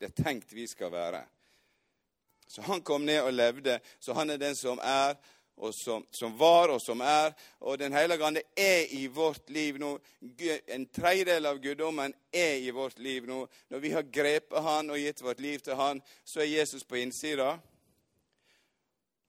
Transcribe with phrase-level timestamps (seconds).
[0.00, 1.22] det er tenkt vi skal være.
[2.46, 3.80] Så han kom ned og levde.
[3.98, 5.16] Så han er den som er,
[5.56, 7.32] og som, som var, og som er.
[7.60, 9.96] Og Den hellige ande er i vårt liv nå.
[10.68, 13.46] En tredjedel av guddommen er i vårt liv nå.
[13.68, 17.00] Når vi har grepet han og gitt vårt liv til han, så er Jesus på
[17.00, 17.56] innsida.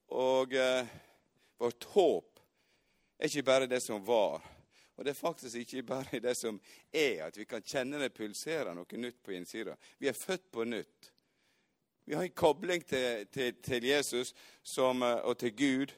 [0.08, 0.86] Og eh,
[1.60, 2.40] vårt håp
[3.20, 4.57] er ikke bare det som var.
[4.98, 6.60] Og det er faktisk ikke bare det som
[6.92, 9.78] er, at vi kan kjenne det pulsere noe nytt på innsida.
[9.98, 11.12] Vi er født på nytt.
[12.08, 14.34] Vi har en kobling til, til, til Jesus
[14.64, 15.94] som, eh, og til Gud,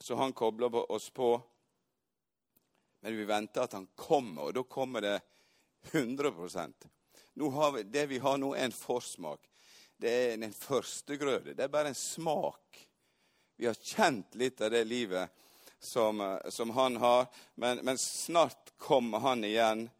[0.00, 1.34] som han kobler oss på.
[3.02, 5.18] Men vi venter at han kommer, og da kommer det
[5.90, 6.88] 100%
[7.40, 9.40] nå har vi, Det vi har nå, er en forsmak.
[9.96, 11.54] Det er en førstegrøde.
[11.54, 12.80] Det er bare en smak.
[13.56, 15.28] Vi har kjent litt av det livet
[15.80, 19.90] som, eh, som han har, men, men, snart kommer han igjen,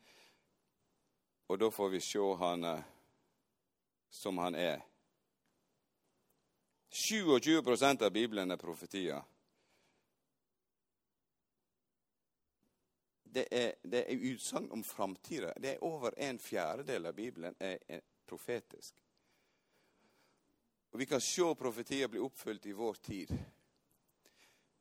[1.46, 2.80] og da får vi se han eh,
[4.10, 4.82] som han er.
[6.90, 9.22] 27% av Bibelen er profetier.
[13.22, 15.52] Det er, det er utsagn om framtida.
[15.56, 18.94] Det er over en fjerdedel av Bibelen er, profetisk.
[20.90, 23.32] Og Vi kan se profetier bli oppfylt i vår tid.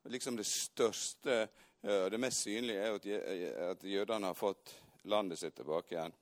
[0.04, 1.48] Liksom Det største
[1.80, 4.74] og det mest synlige er at jødene har fått
[5.08, 6.12] landet sitt tilbake igjen.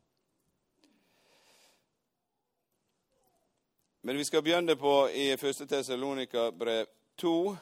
[4.00, 5.64] Men vi skal begynne på i 1.
[5.68, 7.56] Tessalonika brev 2,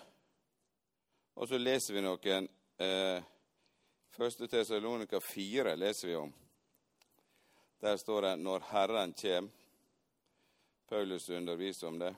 [1.34, 3.24] og så leser vi noen eh,
[4.16, 4.44] 1.
[4.50, 6.34] Tessalonika 4 leser vi om.
[7.80, 9.48] Der står det 'Når Herren kjem'.
[10.88, 12.14] Paulus underviser om det.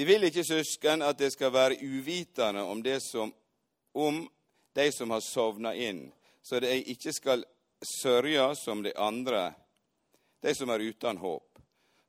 [0.00, 3.34] Vi vil ikke, søsken, at det skal være uvitende om, som,
[3.94, 4.28] om
[4.72, 6.06] de som har sovna inn,
[6.42, 7.42] så de ikke skal
[7.84, 9.52] sørge som de andre,
[10.40, 11.58] de som er uten håp.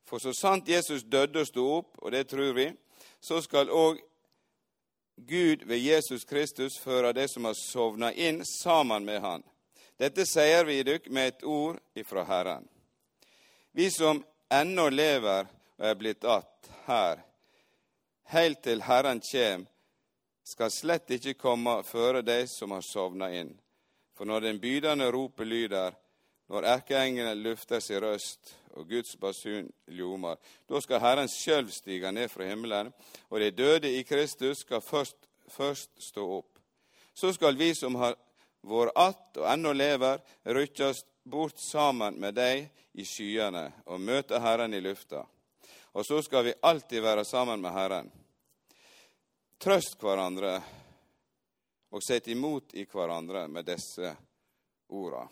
[0.07, 2.69] For så sant Jesus døde og sto opp, og det tror vi,
[3.19, 3.99] så skal òg
[5.27, 9.43] Gud ved Jesus Kristus føre de som har sovna inn, sammen med Han.
[9.99, 12.63] Dette sier vi dykk med et ord ifra Herren.
[13.75, 17.19] Vi som ennå lever og er blitt att her,
[18.31, 19.65] heilt til Herren kjem,
[20.43, 23.51] skal slett ikke komme føre de som har sovna inn.
[24.17, 25.93] For når den bydende ropet lyder,
[26.51, 30.35] når erkeengelen lufter sin røst og Guds basun ljomer,
[30.67, 32.91] da skal Herren sjøl stige ned fra himmelen,
[33.29, 35.17] og de døde i Kristus skal først,
[35.47, 36.59] først stå opp.
[37.13, 38.15] Så skal vi som har
[38.61, 44.73] vært att og ennå lever, rykkes bort sammen med deg i skyene og møte Herren
[44.73, 45.25] i lufta.
[45.93, 48.11] Og så skal vi alltid være sammen med Herren.
[49.61, 50.55] Trøst hverandre
[51.93, 54.09] og sett imot i hverandre med disse
[54.89, 55.27] orda.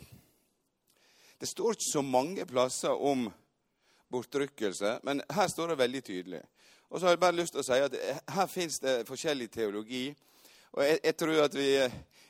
[1.39, 3.23] Det står ikke så mange plasser om
[4.13, 6.43] bortrykkelse, men her står det veldig tydelig.
[6.91, 7.97] Og så har jeg bare lyst til å si at
[8.35, 10.03] Her fins det forskjellig teologi.
[10.77, 11.73] Og jeg, jeg tror at vi,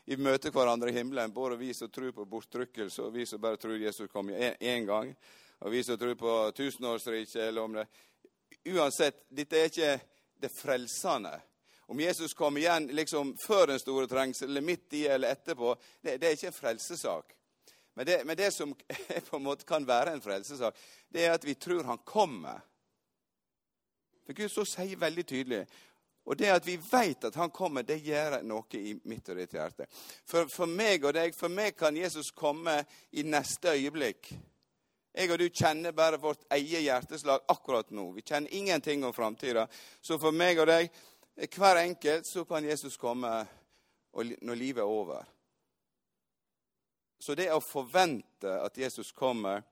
[0.07, 3.59] vi, møter hverandre i himmelen, både vi som tror på bortrykkelse, og vi som bare
[3.59, 5.11] tror Jesus kom én gang,
[5.59, 7.89] og vi som tror på tusenårsriket, eller om det
[8.71, 9.93] Uansett, dette er ikke
[10.39, 11.35] det frelsende.
[11.89, 16.19] Om Jesus kommer igjen liksom før den store trengsel, eller midt i eller etterpå, det,
[16.21, 17.35] det er ikke en frelsesak.
[17.97, 18.75] Men det, men det som
[19.29, 20.77] på en måte kan være en frelsesak,
[21.09, 22.61] det er at vi tror han kommer.
[24.25, 25.63] For Gud så sier veldig tydelig
[26.29, 29.55] og det at vi vet at han kommer, det gjør noe i mitt og ditt
[29.55, 29.87] hjerte.
[30.29, 32.75] For, for meg og deg, for meg kan Jesus komme
[33.17, 34.29] i neste øyeblikk.
[35.09, 38.11] Jeg og du kjenner bare vårt eget hjerteslag akkurat nå.
[38.13, 39.65] Vi kjenner ingenting om framtida.
[40.05, 40.93] Så for meg og deg,
[41.47, 43.31] hver enkelt, så kan Jesus komme
[44.41, 45.23] når livet er over.
[47.19, 49.63] Så det å forvente at Jesus kommer,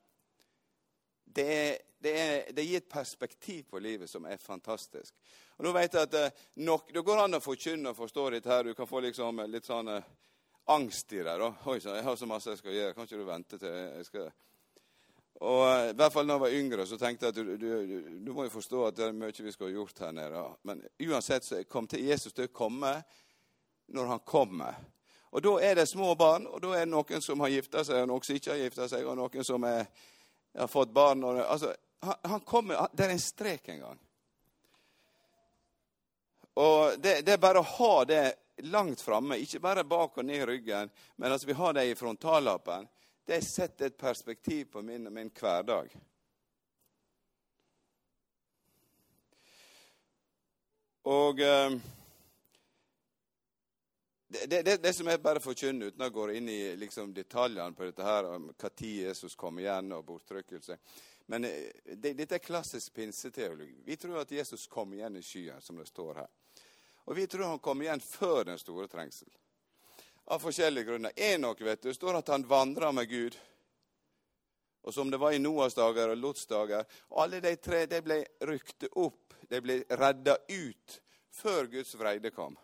[1.23, 5.13] det, det, er, det gir et perspektiv på livet som er fantastisk.
[5.57, 8.49] Og nå vet jeg at eh, nok, Det går an å forkynne og forstå dette.
[8.49, 8.63] her.
[8.63, 10.09] Du kan få liksom litt sånn eh,
[10.75, 11.37] angst i det.
[11.39, 11.51] da.
[11.71, 12.93] Oi jeg har så masse jeg skal gjøre.
[12.93, 14.29] Kan ikke du vente til jeg skal
[15.39, 18.11] og eh, i hvert fall når jeg var yngre, så tenkte jeg at du, du,
[18.25, 20.43] du, må jo forstå at det er mye vi skal ha gjort her nede.
[20.65, 22.93] Men uansett så kom til Jesus til å komme
[23.93, 24.79] når han kommer.
[25.35, 28.01] Og Da er det små barn, og da er det noen som har gifta seg,
[28.01, 29.85] og noen som ikke har gifta seg, og noen som er,
[30.57, 31.23] har fått barn.
[31.27, 34.03] Og, altså, han, han kommer, Det er en strek en gang.
[36.57, 38.23] Og det, det, er bare å ha det
[38.65, 40.89] langt framme, ikke bare bak og ned i ryggen,
[41.21, 42.87] men at vi har det i frontallappen.
[43.27, 45.91] Det setter et perspektiv på min, min hverdag.
[51.03, 51.39] Og...
[51.39, 51.71] Eh,
[54.27, 57.87] det, det, det, som jeg bare forkynner, uten å gå inn i liksom, detaljene på
[57.87, 60.77] dette her, om når Jesus kom igjen og bortrykkelse
[61.25, 63.81] Men eh, det, dette er klassisk pinseteologi.
[63.83, 66.31] Vi tror at Jesus kom igjen i skyen, som det står her.
[67.07, 69.27] Og vi tror han kom igjen før den store trengsel.
[70.27, 71.15] Av forskjellige grunner.
[71.15, 73.37] Enok vet du, står at han vandra med Gud.
[74.83, 76.87] Og som det var i Noas dager og Lots dager.
[77.11, 81.01] Og alle de tre de ble rykte opp, de ble redda ut
[81.37, 82.57] før Guds vreide kom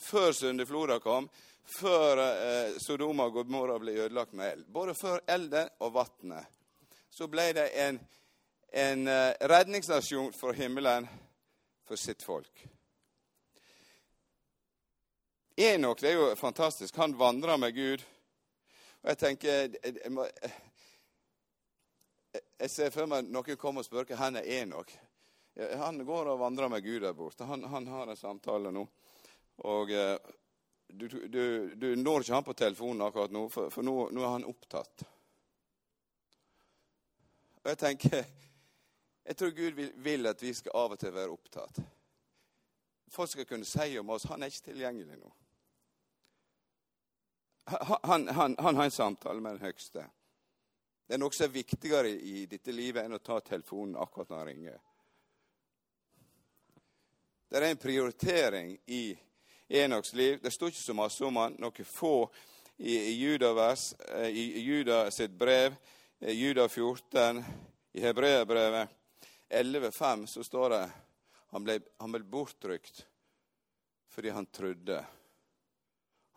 [0.00, 1.28] før syndefloda kom,
[1.64, 4.66] før eh, Sodoma og Gomorra ble ødelagt med eld.
[4.72, 6.48] Både før elden og vannet.
[7.10, 8.00] Så ble det en,
[8.72, 11.08] en eh, redningsnasjon fra himmelen
[11.86, 12.66] for sitt folk.
[15.60, 16.96] Enok det er jo fantastisk.
[16.96, 18.04] Han vandrer med Gud.
[19.02, 20.24] Og jeg tenker Jeg, må,
[22.32, 24.92] jeg ser for meg noen kommer og spør hvor er Enok.
[25.82, 27.44] Han går og vandrer med Gud der borte.
[27.44, 28.86] Han, han har en samtale nå.
[29.68, 30.16] Og eh,
[30.88, 34.32] du, du, du, når ikke han på telefonen akkurat nå, for, for nå, nå, er
[34.38, 35.04] han opptatt.
[37.60, 38.22] Og jeg tenker
[39.30, 41.76] Jeg tror Gud vil, vil, at vi skal av og til være opptatt.
[43.12, 45.30] Folk skal kunne si om oss han er ikke tilgjengelig nå.
[48.02, 50.04] Han, han, han har en samtale med den høgste.
[51.06, 54.38] Det er noe som er viktigere i dette livet enn å ta telefonen akkurat når
[54.38, 54.78] han ringer.
[57.50, 59.18] Det er en prioritering i
[59.68, 60.38] Enoks liv.
[60.42, 62.14] Det står ikke så masse om han, noen få
[62.76, 64.30] i, i Juda-vers, eh,
[64.62, 65.74] Juda sitt brev,
[66.20, 67.44] i Juda 14,
[67.92, 68.88] i Hebreabrevet
[69.48, 70.82] 11,5, så står det
[71.50, 73.04] han ble, han ble bortrykt
[74.10, 75.04] fordi han trodde.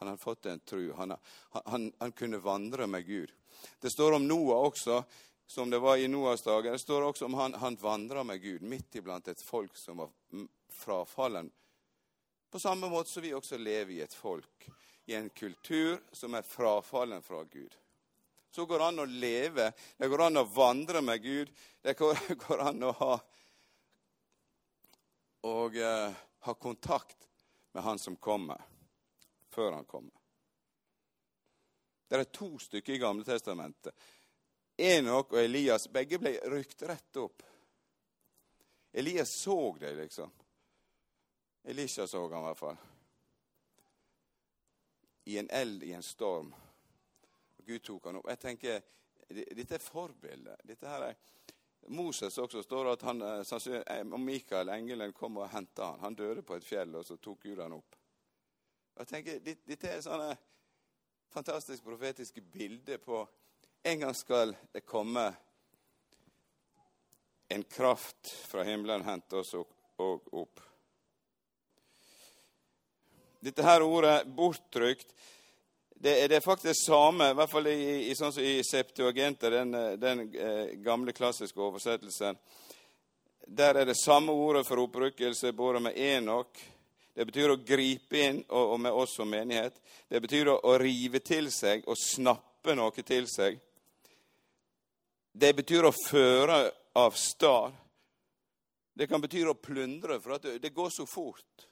[0.04, 0.92] Han hadde fått en tru.
[1.00, 1.16] Han,
[1.66, 3.32] han, han, kunne vandre med Gud.
[3.80, 5.02] Det står om Noah også,
[5.48, 6.72] som det var i Noahs dager.
[6.76, 10.14] Det står også om han, han vandra med Gud midt iblant et folk som var
[10.74, 11.52] frafallen
[12.54, 14.68] på samme måte som vi også lever i et folk,
[15.10, 17.74] i en kultur som er frafallen fra Gud.
[18.54, 19.66] Så går det an å leve,
[19.98, 21.50] det går an å vandre med Gud.
[21.82, 23.16] Det går an å ha,
[25.50, 26.14] og, uh,
[26.46, 27.26] ha kontakt
[27.74, 28.62] med Han som kommer,
[29.54, 30.20] før Han kommer.
[32.08, 33.96] Det er to stykker i Gamle Testamentet.
[34.78, 37.42] Enok og Elias begge ble rykt rett opp.
[38.94, 40.32] Elias så det, liksom.
[41.64, 42.78] Elisha så han i hvert fall.
[45.26, 46.54] I en eld, i en storm.
[47.66, 48.30] Gud tok han opp.
[48.30, 48.82] Jeg tenker,
[49.34, 50.62] Dette er forbildet.
[50.68, 51.16] Dette her er,
[51.96, 56.00] Moses også står at han, eh, eh, Mikael, engelen, kom og henta han.
[56.00, 57.96] Han døde på et fjell, og så tok Gud han opp.
[58.98, 60.36] Jeg tenker, Dette er sånne
[61.34, 63.24] fantastiske profetiske bilder på
[63.84, 65.26] En gang skal det komme
[67.52, 70.62] en kraft fra himmelen hente oss opp
[73.44, 75.12] dette her ordet 'borttrykt'
[76.04, 79.72] det, det, er faktisk samme, i hvert fall i, i, sånn som i Septuagenta, den,
[80.00, 82.40] den eh, gamle klassiske oversettelsen.
[83.48, 86.60] Der er det samme ordet for opprykkelse både med Enok
[87.14, 89.78] Det betyr å gripe inn, og, og med oss som menighet.
[90.10, 93.60] Det betyr å, å rive til seg og snappe noe til seg.
[95.34, 96.58] Det betyr å føre
[96.98, 97.74] av stad.
[98.94, 101.68] Det kan bety å plundre, for det, det går så fort.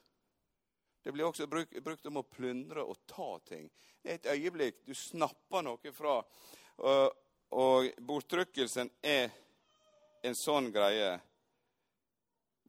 [1.03, 3.67] Det blir også brukt, brukt om å plundre og ta ting.
[4.01, 6.19] Det er et øyeblikk du snapper noe fra.
[6.81, 7.19] Og,
[7.57, 9.29] og bortrykkelsen er
[10.25, 11.15] en sånn greie.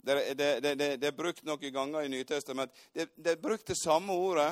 [0.02, 2.78] Det, det, det, det, er brukt noen ganger i Nytestamentet.
[2.92, 4.50] Det, det er brukt det samme ordet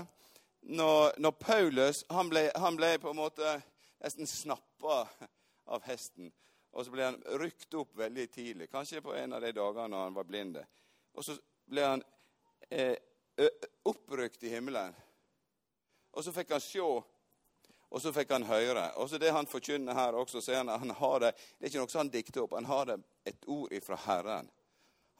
[0.60, 3.56] når, når Paulus han ble, han ble, på en måte
[3.98, 5.02] nesten snappa
[5.66, 6.30] av hesten.
[6.70, 10.14] Og så ble han rykt opp veldig tidlig, kanskje på en av de dagene han
[10.14, 10.60] var blind.
[11.18, 11.34] Og så
[11.66, 12.04] ble han
[12.70, 12.94] eh,
[13.90, 14.94] opprykt i himmelen.
[16.14, 16.82] Og så fikk han se,
[17.90, 18.86] og så fikk han høre.
[19.02, 21.98] Og så det han forkynner her også, så han, han det Det er ikke noe
[21.98, 22.54] han dikter opp.
[22.54, 24.50] Han har det et ord ifra Herren.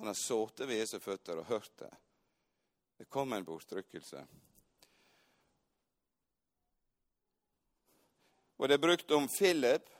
[0.00, 1.90] Han har sittet ved Jesu føtter og hørt det.
[2.97, 4.23] Det kom en bortrykkelse.
[8.57, 9.92] Og det er brukt om Philip.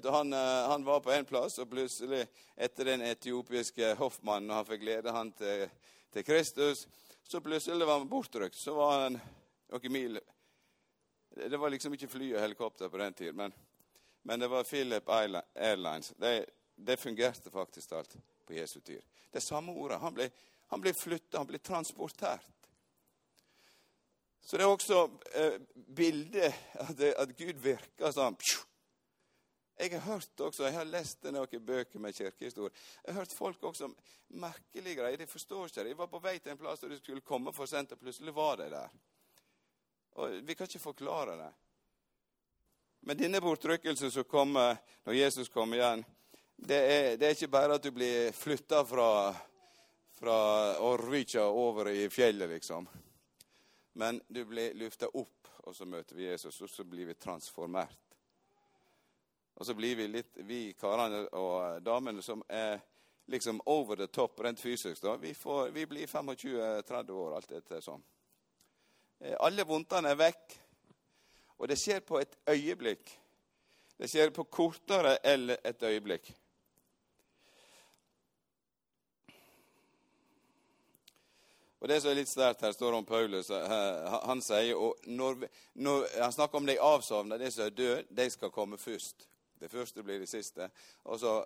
[0.00, 2.22] Du, han, eh, han, var på en plass, og plutselig,
[2.56, 5.68] etter den etiopiske hoffmannen, og han fikk lede han til,
[6.08, 6.86] til Kristus,
[7.20, 8.56] så plutselig var han bortrykt.
[8.56, 9.20] Så var han
[9.72, 10.20] noen mil
[11.36, 13.52] Det var liksom ikke fly og helikopter på den tid, men,
[14.24, 16.14] men det var Philip Airlines.
[16.16, 18.16] Det, det, fungerte faktisk alt
[18.46, 19.02] på Jesu tid.
[19.32, 20.00] Det samme ordet.
[20.02, 20.28] Han ble,
[20.72, 22.48] han ble flytta, han ble transportert.
[24.42, 25.04] Så det er også
[25.38, 25.58] eh,
[25.96, 28.36] bildet at, at Gud virker sånn
[29.82, 32.70] jeg har hørt også, jeg har lest noen bøker med kirkehistorie.
[33.02, 33.88] Jeg har hørt folk også
[34.38, 35.18] merkelige greier.
[35.18, 35.90] De forstår ikke det.
[35.90, 38.34] De var på vei til en plass der de skulle komme for sent, og plutselig
[38.36, 38.92] var de der.
[40.20, 41.50] Og Vi kan ikke forklare det.
[43.00, 46.04] Men denne bortrykkelsen som kommer når Jesus kommer igjen,
[46.64, 49.34] det er, det er ikke bare at du blir flytta fra,
[50.14, 50.36] fra
[50.86, 52.86] Orvika over i fjellet, liksom.
[53.98, 57.98] Men du blir løfta opp, og så møter vi Jesus, og så blir vi transformert.
[59.58, 62.78] Og så blir vi litt, vi karene og damene som er
[63.26, 67.82] liksom over the top rent fysisk, da, vi, får, vi blir 25-30 år, alt etter
[67.82, 68.06] sånn.
[69.42, 70.54] Alle vondtene er vekk.
[71.58, 73.12] Og det skjer på et øyeblikk.
[73.98, 76.32] Det skjer på kortere eller et øyeblikk.
[81.82, 83.48] Og Det som er litt sterkt her, står om Paulus.
[83.50, 88.04] Eh, han sier, og når, når, han snakker om de avsovna, de som er døde,
[88.06, 89.26] de skal komme først.
[89.58, 90.70] Det første blir det siste.
[91.04, 91.44] Og så,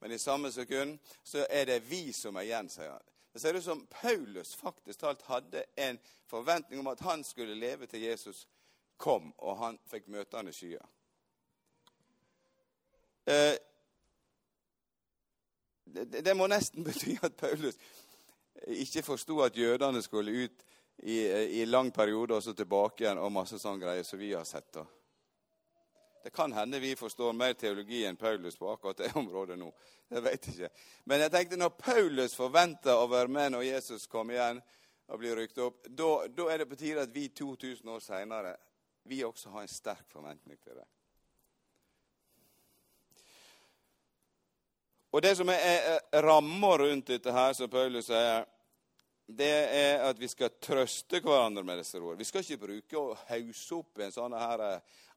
[0.00, 3.04] Men i samme sekund så er det vi som er igjen, sier han.
[3.32, 7.86] Det ser ut som Paulus faktisk talt hadde en forventning om at han skulle leve
[7.86, 8.46] til Jesus
[8.96, 10.80] kom, og han fikk møte han i skya.
[13.26, 13.54] Eh,
[15.84, 17.76] det, det, må nesten bety at Paulus
[18.66, 20.64] ikke forsto at jødene skulle ut
[21.02, 21.16] i,
[21.60, 24.70] i lang periode og så tilbake igjen og masse sånne greier som vi har sett.
[24.72, 24.86] da.
[26.26, 29.68] Det kan hende vi forstår mer teologi enn Paulus på akkurat det området nå.
[30.10, 30.70] Jeg vet ikke.
[31.04, 34.62] Men jeg tenkte når Paulus forventer å være med når Jesus kommer igjen
[35.06, 38.56] og blir rykt opp, da er det på tide at vi 2000 år seinere
[39.06, 40.86] vi også har en sterk forventning til det.
[45.16, 48.44] Og Det som er, ramma rundt dette, her, som Paulus sier,
[49.26, 52.20] det er at vi skal trøste hverandre med disse ordene.
[52.20, 54.62] Vi skal ikke bruke å hause opp en sånn her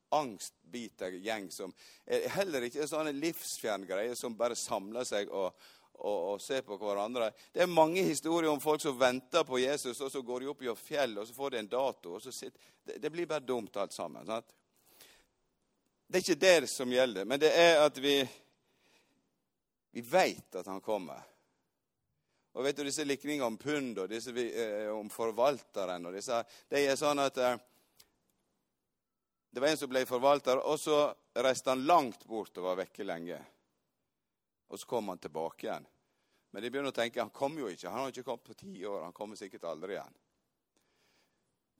[0.10, 1.74] angstbit angstbiter gjeng som
[2.06, 5.53] er heller ikke en sånn livsfjern greie som bare samler seg og,
[6.00, 7.32] og, og ser på hverandre.
[7.53, 10.63] Det er mange historier om folk som venter på Jesus, og så går de opp
[10.63, 12.15] i fjellet, og så får de en dato.
[12.15, 14.25] og så sitter, det, det, blir bare dumt alt sammen.
[14.25, 14.53] Sant?
[16.08, 18.15] Det er ikke det som gjelder, men det er at vi,
[19.91, 21.22] vi veit at han kommer.
[22.53, 26.86] Og vet du, Disse likningene om pund og disse, eh, om forvalteren og disse, Det
[26.86, 27.58] er sånn at eh,
[29.51, 33.03] Det var en som ble forvalter, og så reiste han langt bort og var vekke
[33.03, 33.39] lenge.
[34.69, 35.88] Og så kom han tilbake igjen.
[36.51, 37.89] Men de begynner å tenke han kommer jo ikke.
[37.89, 39.03] Han har ikke kommet på ti år.
[39.08, 40.19] Han kommer sikkert aldri igjen.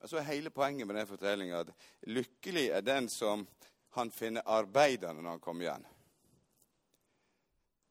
[0.00, 1.72] Men så er hele poenget med den fortellinga at
[2.08, 3.46] lykkelig er den som
[3.94, 5.86] han finner arbeidende når han kommer igjen.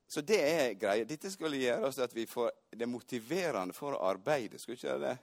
[0.10, 1.06] Så det er greia.
[1.06, 4.58] Dette skulle gjøre oss at vi får det motiverende for å arbeide.
[4.58, 5.18] Skulle ikke det?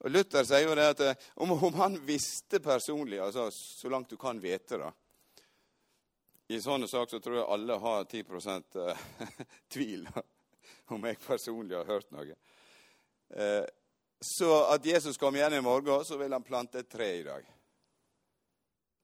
[0.00, 4.12] Og Luther sier jo det at eh, om, om han visste personlig, altså så langt
[4.12, 4.92] du kan vite, da,
[6.50, 8.22] i sånne saker så tror jeg alle har 10
[8.86, 9.02] eh,
[9.74, 10.06] tvil
[10.94, 12.38] om jeg personlig har hørt noe.
[13.34, 13.66] Eh,
[14.20, 17.44] så at Jesus kom igjen i morgen, så vil han plante et tre i dag.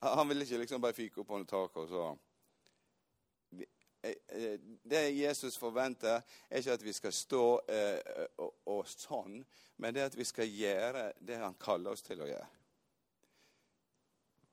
[0.06, 2.08] Han vil ikke liksom bare fyke opp under taket og så
[4.02, 9.40] Det Jesus forventer, er ikke at vi skal stå og, og sånn,
[9.82, 12.50] men det at vi skal gjøre det han kaller oss til å gjøre.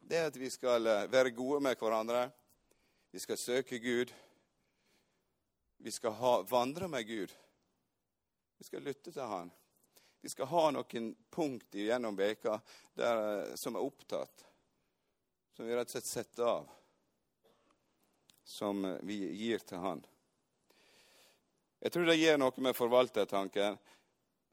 [0.04, 2.26] Det at vi skal være gode med hverandre
[3.14, 4.14] vi skal søke Gud.
[5.78, 7.34] Vi skal ha, vandre med Gud.
[8.58, 9.52] Vi skal lytte til Han.
[10.22, 12.56] Vi skal ha noen punkt gjennom veka
[13.60, 14.46] som er opptatt,
[15.54, 16.72] som vi rett og slett setter av,
[18.44, 20.06] som vi gir til Han.
[21.84, 23.78] Jeg tror det gjør noe med forvaltertanken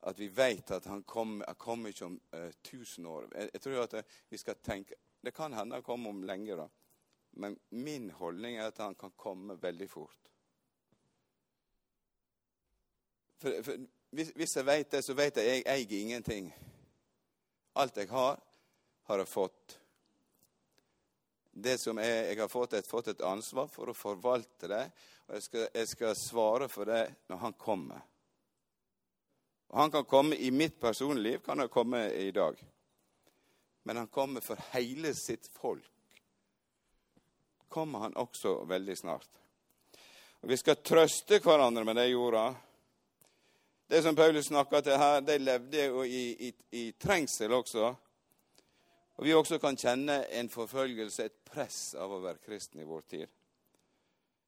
[0.01, 3.29] at vi vet at han kommer, kom ikke om uh, tusen år.
[3.35, 6.57] Jeg, jeg tror at vi skal tenke, Det kan hende han kommer om lenge.
[6.57, 6.69] da.
[7.31, 10.17] Men min holdning er at han kan komme veldig fort.
[13.39, 13.77] For, for
[14.11, 16.55] hvis, hvis, jeg vet det, så vet jeg at jeg eier ingenting.
[17.75, 18.41] Alt jeg har,
[19.03, 19.80] har jeg fått.
[21.61, 24.85] Det som jeg, Jeg har fått et, fått et ansvar for å forvalte det,
[25.29, 28.01] og jeg skal, jeg skal svare for det når han kommer.
[29.71, 32.57] Og Han kan komme i mitt personlige liv, kan han komme i dag.
[33.83, 35.91] Men han kommer for hele sitt folk
[37.71, 39.29] kommer han også veldig snart.
[40.41, 42.55] Og Vi skal trøste hverandre med de jorda.
[43.87, 47.93] Det som Paulus snakka til her, de levde jo i, i, i, trengsel også.
[49.21, 53.03] Og vi også kan kjenne en forfølgelse, et press av å være kristen i vår
[53.05, 53.27] tid.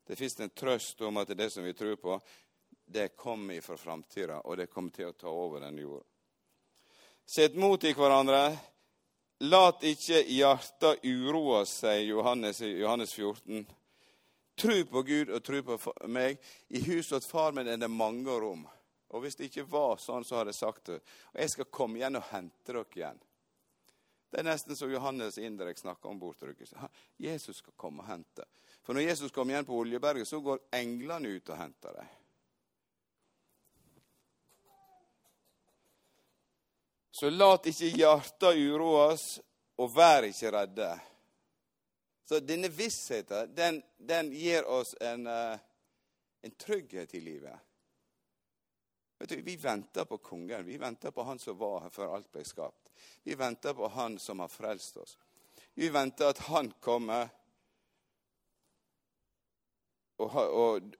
[0.08, 2.16] Det fins en trøst om at det som vi tror på,
[2.88, 6.08] det kommer fra framtida, og det kommer til å ta over denne jorda.
[7.28, 8.46] Sett mot i hverandre,
[9.42, 13.64] Lat ikke hjertet uroa seg, Johannes, Johannes 14.
[14.54, 16.38] Tru på Gud og tru på meg.
[16.70, 18.62] I huset hos far min er det mange rom.
[19.10, 21.00] Og hvis det ikke var sånn, så hadde jeg sagt det.
[21.34, 23.18] Og jeg skal komme igjen og hente dere igjen.
[24.32, 26.88] Det er nesten som Johannes indirekte snakker om bortrykkelse.
[27.20, 28.46] Jesus skal komme og hente.
[28.80, 32.06] For når Jesus kommer igjen på Oljeberget, så går englene ut og henter dem.
[37.12, 39.26] Så lat ikke hjertet uroes,
[39.76, 40.88] og vær ikke redde.
[42.24, 45.60] Så denne vissheten, den, den gir oss en, eh,
[46.40, 47.60] en trygghet i livet.
[49.28, 50.64] Du, vi venter på kongen.
[50.64, 52.90] Vi venter på han som var her før alt ble skapt.
[53.22, 55.18] Vi venter på han som har frelst oss.
[55.74, 57.28] Vi venter at han kommer.
[60.16, 60.96] Og, og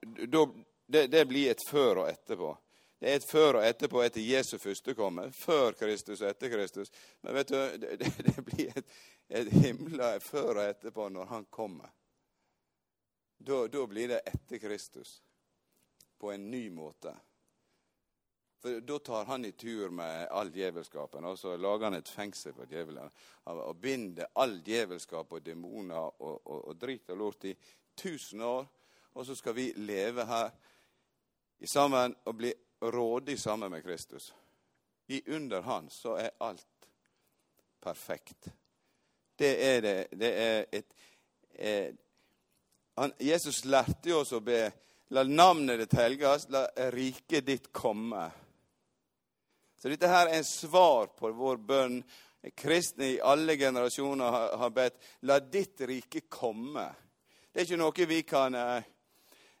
[0.87, 2.53] det, det, blir et før og etterpå.
[2.99, 5.27] Det er et før og etterpå etter Jesu første komme.
[5.35, 6.93] Før Kristus og etter Kristus.
[7.21, 8.95] Men vet du, det, det blir et,
[9.27, 11.91] et himla før og etterpå når han kommer.
[13.43, 15.19] Da blir det etter Kristus.
[16.17, 17.11] På en ny måte.
[18.63, 22.53] For Da tar han i tur med all djevelskapen, og så lager han et fengsel
[22.55, 23.09] for djevelen.
[23.51, 27.51] Og binder all djevelskap og demoner og, og, og drit og lort i
[27.99, 28.63] tusen år.
[29.13, 30.53] Og så skal vi leve her
[31.67, 34.33] sammen og bli rådig sammen med Kristus.
[35.07, 36.87] I under Han så er alt
[37.81, 38.47] perfekt.
[39.39, 40.07] Det er det.
[40.11, 40.95] Det er et
[41.59, 41.95] eh,
[42.95, 44.71] han, Jesus lærte jo oss å be
[45.13, 46.63] La navnet ditt helges, la
[46.95, 48.23] riket ditt komme.
[49.83, 51.97] Så dette her er en svar på vår bønn.
[52.55, 56.85] Kristne i alle generasjoner har bedt la ditt rike komme.
[57.51, 58.85] Det er ikke noe vi kan eh,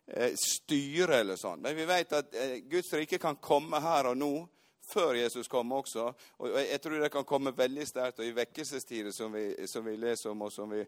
[0.07, 1.59] eh, styre eller sånn.
[1.65, 4.29] Men vi vet at eh, Guds rike kan komme her og nå,
[4.93, 6.05] før Jesus kommer også.
[6.39, 8.21] Og jeg tror det kan komme veldig sterkt.
[8.23, 9.35] Og i vekkelsestider, som,
[9.67, 10.85] som, vi leser om, og som vi,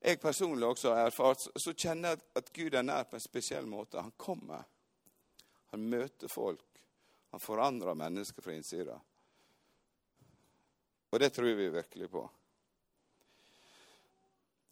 [0.00, 3.68] jeg personlig også har erfart, så kjenner jeg at Gud er nær på en spesiell
[3.68, 4.00] måte.
[4.00, 4.64] Han kommer.
[5.76, 6.64] Han møter folk.
[7.30, 9.00] Han forandrer mennesket fra innsida.
[11.10, 12.24] Og det tror vi virkelig på.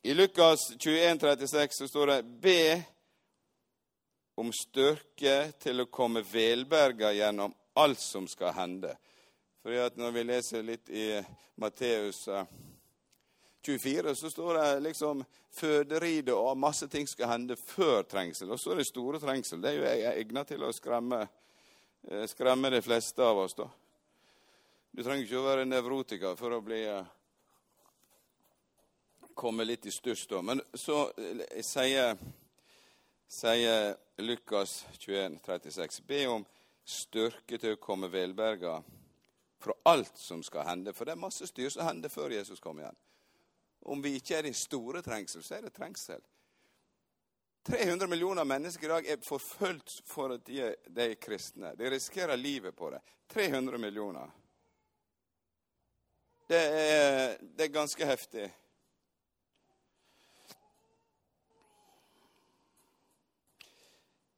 [0.02, 2.82] I Lukas 21, 36 så står det Be
[4.34, 8.96] om styrke til å komme velberga gjennom alt som skal hende.
[9.64, 11.22] At Når vi leser litt i
[11.56, 12.28] Matteus
[13.64, 18.50] 24, eh, så står det liksom føderide og masse ting skal hende før trengsel.
[18.50, 19.62] Og så er det store trengsel.
[19.62, 21.24] Det er jo egna til å skremme
[22.08, 23.70] Eh, skremmer de fleste av oss, da.
[24.90, 27.06] Du trenger ikke å være nevrotiker for å bli eh,
[29.32, 30.42] komme litt i stuss, da.
[30.44, 32.18] Men så eh, sier,
[33.24, 36.44] sier Lukas 21, 36, Be om
[36.84, 38.76] styrke til å komme velberga
[39.64, 40.92] fra alt som skal hende.
[40.92, 43.00] For det er masse styr som hender før Jesus kommer igjen.
[43.88, 46.20] Om vi ikke er i store trengsel, så er det trengsel.
[47.66, 51.70] 300 millioner mennesker i dag er forfulgt for at de er, de er kristne.
[51.78, 53.00] De risikerer livet på det.
[53.32, 54.30] 300 millioner.
[56.48, 58.50] Det er, det er ganske heftig.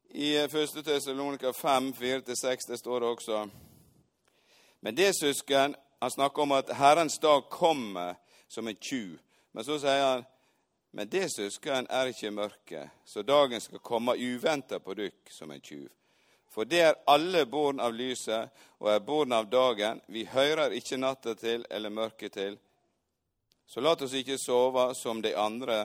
[0.09, 0.85] I 1.
[0.85, 3.49] Tessalonika 5, 4-6, det står det også
[4.79, 8.15] Men det, søsken, han snakker om at Herrens dag kommer
[8.47, 9.19] som en tjuv.
[9.51, 10.25] Men så sier han
[10.97, 15.61] men det, søsken, er ikke mørket, så dagen skal komme uventa på dykk som en
[15.61, 15.91] tjuv.
[16.49, 18.49] For det er alle born av lyset
[18.81, 20.01] og er born av dagen.
[20.09, 22.57] Vi hører ikke natta til eller mørket til.
[23.69, 25.83] Så lat oss ikke sove som de andre,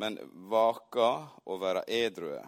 [0.00, 0.16] men
[0.48, 1.10] vaka
[1.44, 2.40] og være edrue.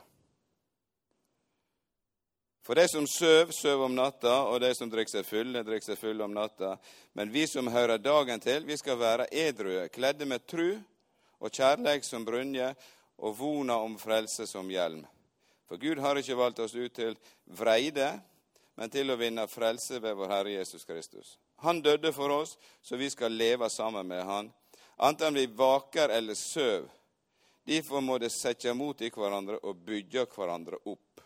[2.65, 6.01] For de som søv, søv om natta, og de som drikker seg fulle, drikker seg
[6.01, 6.79] fulle om natta.
[7.13, 10.79] Men vi som hører dagen til, vi skal være edrue, kledde med tru
[11.41, 12.75] og kjærleik som brynje
[13.21, 15.03] og vona om frelse som hjelm.
[15.69, 18.13] For Gud har ikke valgt oss ut til vreide,
[18.77, 21.37] men til å vinne frelse ved vår Herre Jesus Kristus.
[21.61, 24.49] Han døde for oss, så vi skal leve sammen med Han.
[25.01, 26.89] Enten vi vaker eller søv.
[27.65, 31.21] Derfor må det sette mot i hverandre og bygge hverandre opp.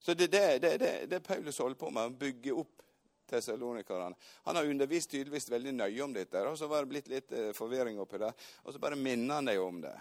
[0.00, 2.82] Så det er det, det, det, Paulus holder på med, å bygge opp
[3.28, 4.16] tessalonikerne.
[4.46, 7.50] Han har undervist tydeligvis veldig nøye om dette, og så var det blitt litt eh,
[7.56, 8.48] forvirring oppi der.
[8.64, 9.94] Og så bare minner han deg om det.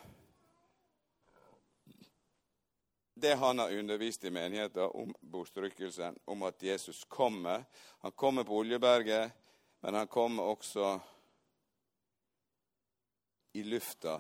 [3.18, 7.66] Det han har undervist i menigheten om bortrykkelsen, om at Jesus kommer.
[8.06, 9.32] Han kommer på Oljeberget,
[9.82, 11.00] men han kommer også
[13.58, 14.20] i lufta.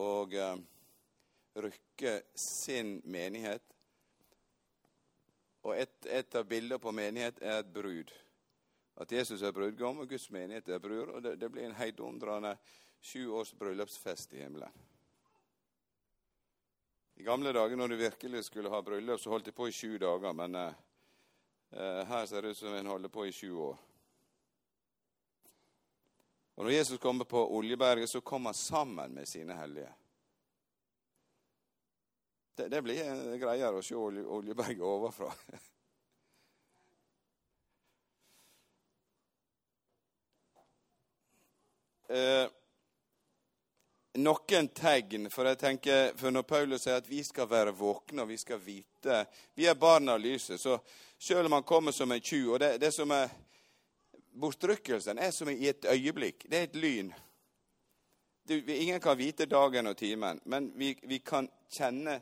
[0.00, 0.56] Og eh,
[1.60, 3.77] rykker sin menighet
[5.62, 8.12] og et, et av bildene på menighet er et brud.
[8.98, 11.14] At Jesus er brudgom, og Guds menighet er brud.
[11.14, 12.56] Og det, det blir en heidundrende
[13.00, 14.86] sju års bryllupsfest i himmelen.
[17.18, 19.98] I gamle dager når du virkelig skulle ha bryllup, så holdt de på i sju
[19.98, 20.32] dager.
[20.32, 20.74] Men eh,
[22.06, 23.78] her ser det ut som en holder på i sju år.
[26.58, 29.90] Og når Jesus kommer på Oljeberget, så kommer han sammen med sine hellige.
[32.58, 35.28] Det, det blir greiere å se Oljeberget overfra.
[42.08, 42.48] eh,
[44.18, 45.30] noen tegn.
[45.30, 48.58] For jeg tenker, for når Paulus sier at vi skal være våkne og vi skal
[48.58, 49.22] vite
[49.54, 50.58] Vi er barn av lyset.
[50.58, 50.82] Så
[51.14, 53.30] selv om han kommer som en tjuv og det, det som er
[54.38, 56.50] Bortrykkelsen er som i et øyeblikk.
[56.50, 57.14] Det er et lyn.
[58.48, 62.20] Du, ingen kan vite dagen og timen, men vi, vi kan kjenne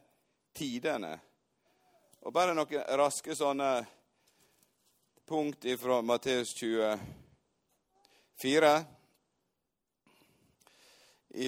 [0.56, 1.12] tidene.
[2.26, 3.86] Og bare noen raske sånne
[5.28, 8.84] punkt fra Matteus 24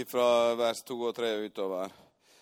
[0.06, 1.92] fra vers 2 og 3 utover,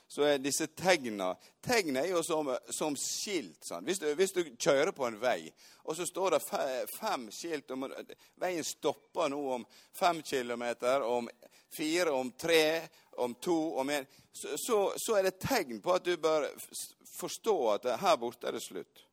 [0.09, 3.65] så er disse tegna Tegna er jo som, som skilt.
[3.67, 3.83] Sånn.
[3.89, 5.51] Hvis, du, hvis, du, kjører på en vei,
[5.83, 6.43] og så står det
[6.93, 7.89] fem skilt om
[8.39, 11.27] Veien stopper nå om fem kilometer, om
[11.75, 12.87] fire, om tre,
[13.19, 16.45] om to, om én så, så, så, er det tegn på at du bør
[17.17, 19.05] forstå at her borte er det slutt.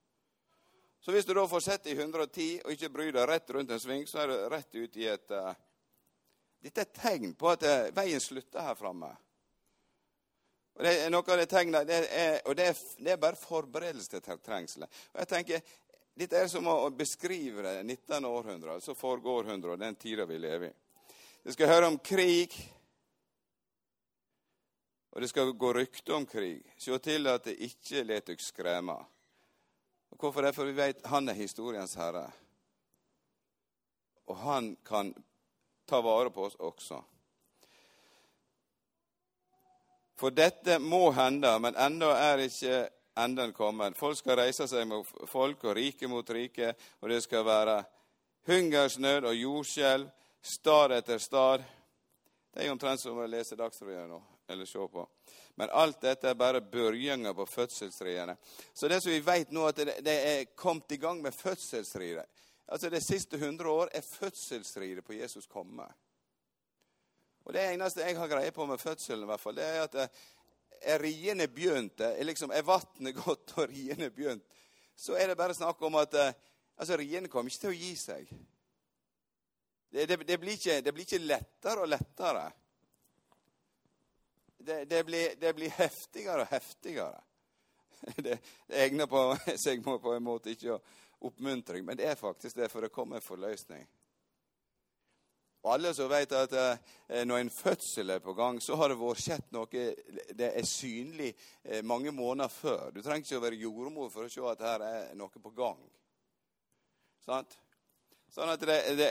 [1.04, 3.80] Så hvis du da får sett i 110 og ikke bryr deg rett rundt en
[3.80, 5.54] sving, så er du rett ut i et uh,
[6.64, 9.10] dette er et tegn på at eh, veien slutter her framme.
[10.74, 13.38] Og det er noe av det tegnet, det er, og det er, det er bare
[13.38, 15.02] forberedelse til trengselet.
[15.14, 15.74] Og jeg tenker,
[16.14, 18.26] Dette er som å beskrive det 19.
[18.30, 20.74] århundre, altså forrige århundre, og den tida vi lever i.
[21.42, 22.54] Vi skal høre om krig,
[25.13, 26.63] og det skal gå rykte om krig.
[26.78, 28.95] Se til at det ikke lar dere skremme.
[30.10, 30.56] Og hvorfor det?
[30.56, 32.26] For vi vet han er historiens herre.
[34.26, 35.13] Og han kan
[35.86, 37.04] ta vare på oss også.
[40.17, 42.84] For dette må hende, men ennå er ikke
[43.19, 43.97] enden kommet.
[43.97, 47.84] Folk skal reise seg mot folk og rike mot rike, og det skal være
[48.47, 50.10] hungersnød og jordskjelv
[50.41, 51.63] stad etter stad.
[52.54, 55.08] Det er omtrent som å lese Dagsrevyen nå, eller se på.
[55.56, 58.38] Men alt dette er bare begynnelsen på fødselsriene.
[58.73, 62.25] Så det som vi vet nå, at det er kommet i gang med fødselsriet.
[62.67, 65.88] Altså Det siste 100 år er fødselsridet på Jesus komme.
[67.45, 69.95] Og Det eneste jeg har greie på med fødselen, i hvert fall, det er at
[69.95, 70.08] eh,
[70.82, 74.43] er riene begynt, eh, er, liksom, er vannet gått og riene begynt,
[74.95, 76.34] så er det bare snakk om at eh,
[76.77, 78.34] altså, riene kommer ikke til å gi seg.
[79.93, 82.47] Det, det, det, blir ikke, det, blir ikke, lettere og lettere.
[84.63, 87.21] Det, blir, det blir heftigere og heftigere.
[88.26, 89.19] Det, egner på
[89.63, 90.82] seg på en måte ikke å
[91.23, 93.86] oppmuntring, men det er faktisk det, for det kommer en forløsning.
[95.63, 98.99] Og alle som vet at eh, når en fødsel er på gang, så har det
[98.99, 99.84] vært skjedd noe
[100.36, 101.30] Det er synlig
[101.63, 102.89] eh, mange måneder før.
[102.91, 105.80] Du trenger ikke å være jordmor for å se at her er noe på gang.
[107.23, 107.56] Sant?
[108.34, 109.10] Sånn at det, det,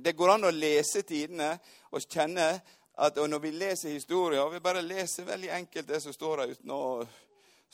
[0.00, 1.52] det, går an å lese tidene
[1.92, 2.48] og kjenne
[2.94, 6.52] at når vi leser historier, og vi bare leser veldig enkelt det som står der
[6.54, 6.82] uten å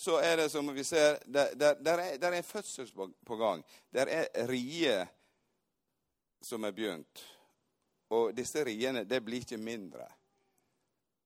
[0.01, 2.89] så er det som vi ser Der, der, der er, der er fødsel
[3.27, 3.65] på gang.
[3.93, 5.07] Der er rier
[6.41, 7.21] som er begynt.
[8.09, 10.09] Og disse riene, det blir ikke mindre.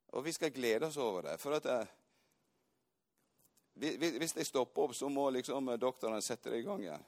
[0.06, 1.40] Og vi skal glede oss over det.
[1.40, 1.86] For at det,
[3.94, 7.06] eh, hvis de stopper opp, så må liksom doktoren sette det i gang igjen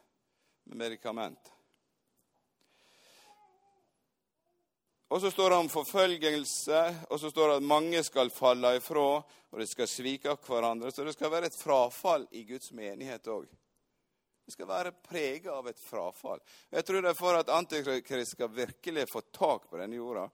[0.71, 1.53] med medikament.
[5.09, 9.11] Og så står det om forfølgelse, og så står det at mange skal falle ifra,
[9.23, 10.91] og de skal svike hverandre.
[10.91, 13.47] Så det skal være et frafall i Guds menighet òg.
[14.47, 16.43] Det skal være preget av et frafall.
[16.71, 20.29] Jeg tror det er for at Antikrist skal virkelig få tak på denne jorda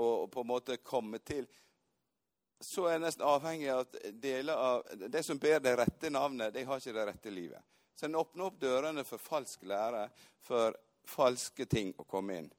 [0.00, 1.48] og på en måte komme til
[2.60, 6.52] Så er jeg nesten avhengig av at deler av De som ber det rette navnet,
[6.54, 7.62] de har ikke det rette livet.
[7.96, 10.10] Så en åpner opp dørene for falsk lære,
[10.44, 10.76] for
[11.08, 12.50] falske ting å komme inn.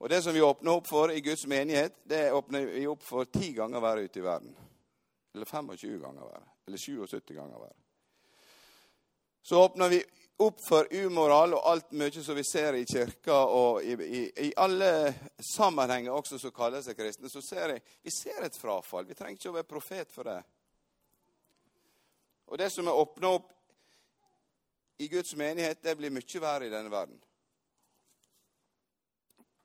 [0.00, 3.28] Og det som vi åpner opp for i Guds menighet, det åpner vi opp for
[3.28, 4.54] ti ganger hver ute i verden.
[5.34, 6.46] Eller 25 ganger hver.
[6.66, 7.74] Eller 77 ganger hver.
[9.42, 10.00] Så åpner vi
[10.40, 14.52] opp for umoral og alt mye som vi ser i kirka og i, i, i
[14.56, 15.12] alle
[15.52, 19.04] sammenhenger også som kaller seg kristne, så ser jeg vi ser et frafall.
[19.04, 20.40] Vi trenger ikke å være profet for det.
[22.48, 23.52] Og det som er åpna opp
[24.96, 27.20] i Guds menighet, det blir mye verre i denne verden.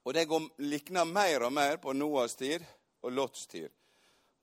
[0.06, 0.28] Og det
[0.62, 2.62] likner mer og mer på Noas tid
[3.02, 3.70] og Lots tid.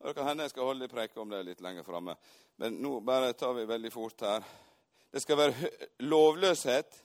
[0.03, 2.16] Og det kan hende jeg skal holde preke om det litt lenger framme.
[2.59, 4.42] Men nå bare tar vi veldig fort her.
[5.12, 5.70] Det skal være
[6.03, 6.98] lovløshet.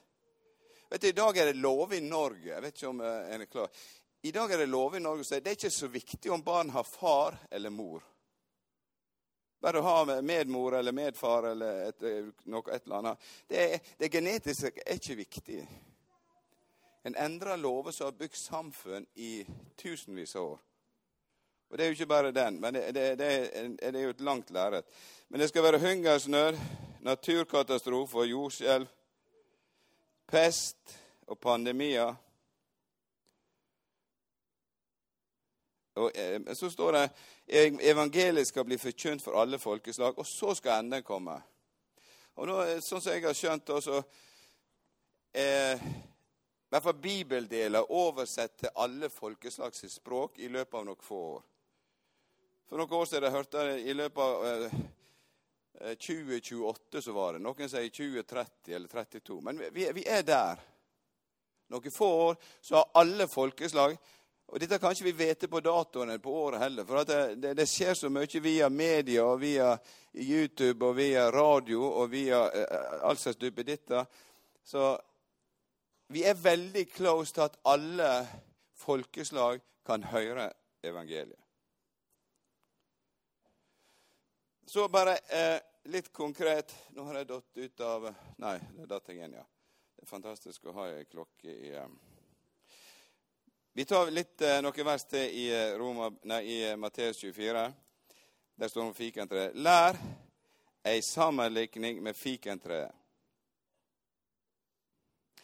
[0.89, 2.50] Vet du, I dag er det lov i Norge.
[2.50, 3.82] Jeg vet ikke om eh, en er klar.
[4.26, 6.72] I dag er det lov i Norge så det er ikke så viktig om barn
[6.74, 8.02] har far eller mor.
[9.62, 12.08] Bare å ha medmor eller medfar eller et,
[12.50, 13.30] noe, et eller annet.
[13.50, 13.67] Det,
[13.98, 15.60] det genetiske er ikke viktig.
[17.08, 19.46] En endrer lover som har bygd samfunn i
[19.80, 20.60] tusenvis av år.
[21.70, 23.30] Og Det er jo ikke bare den, men det, det, det,
[23.80, 24.86] det er jo et langt lerret.
[25.30, 26.58] Men det skal være hungersnød,
[27.02, 28.88] naturkatastrofer, jordskjelv,
[30.28, 32.15] pest og pandemier.
[35.96, 37.10] Og eh, Så står det
[37.80, 41.41] evangeliet skal bli forkynt for alle folkeslag, og så skal enden komme.
[42.36, 44.02] Og nå, eh, Sånn som jeg har skjønt så
[45.34, 45.88] eh,
[46.69, 51.45] hvert fall bibeldeler oversett til alle folkeslags språk i løpet av noen få år.
[52.67, 57.43] For noen år siden hørte jeg i løpet av eh, 2028 så var det.
[57.45, 59.39] Noen sier 2030 eller 32.
[59.45, 60.60] Men vi, vi er der.
[61.71, 63.97] Noen få år så har alle folkeslag
[64.47, 66.86] og Dette kan ikke vi vite på datoen eller på året heller.
[66.88, 69.73] For det, det, det, skjer så mye via media og via
[70.13, 74.06] YouTube og via radio og via eh, all slags duppeditter.
[74.63, 74.93] Så
[76.13, 78.12] vi er veldig close til at alle
[78.78, 80.50] folkeslag kan høre
[80.84, 81.39] evangeliet.
[84.67, 88.08] Så bare eh, litt konkret Nå har jeg datt ut av
[88.43, 89.46] Nei, det datt jeg igjen, ja.
[89.96, 91.88] Det er fantastisk å ha ei klokke i eh.
[93.78, 97.67] Vi tar litt, eh, noen vers til i, eh, Roma, nei, i eh, Matteus 24.
[98.58, 99.54] Der står det om fikentreet.
[99.54, 100.00] Lær
[100.82, 102.97] ei sammenlikning med fikentreet.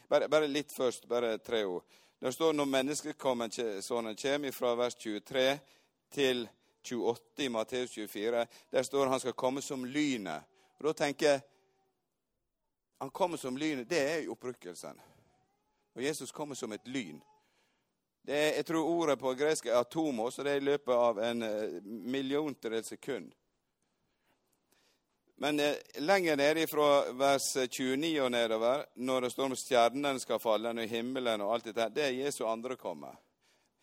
[0.10, 1.84] Bare, bare, litt først, bare tre ord.
[2.20, 5.60] Der står når menneskesonen kommer fra vers 23
[6.12, 6.48] til
[6.84, 8.46] 28 i Matteus 24.
[8.72, 10.44] Der står han skal komme som lynet.
[10.80, 11.42] Og Da tenker jeg
[13.00, 13.89] Han kommer som lynet.
[13.89, 15.00] Det er opprykkelsen.
[15.96, 17.22] Og Jesus kommer som et lyn.
[18.26, 21.20] Det er, jeg tror ordet på gresk er atomos, og det er i løpet av
[21.20, 23.34] en eh, milliontedel sekund.
[25.43, 30.39] Men eh, lenger nede fra vers 29 og nedover, når det står om stjernene skal
[30.39, 33.10] falle, og himmelen og alt dette, det er Jesu andre komme.